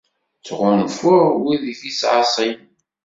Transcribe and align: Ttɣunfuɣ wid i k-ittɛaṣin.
Ttɣunfuɣ 0.39 1.23
wid 1.43 1.63
i 1.71 1.73
k-ittɛaṣin. 1.79 2.57